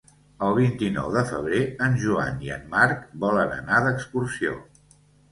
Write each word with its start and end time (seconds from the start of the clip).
El 0.45 0.53
vint-i-nou 0.59 1.09
de 1.15 1.21
febrer 1.31 1.59
en 1.87 1.97
Joan 2.03 2.39
i 2.45 2.49
en 2.55 2.63
Marc 2.71 3.03
volen 3.25 3.53
anar 3.57 3.83
d'excursió. 3.89 4.55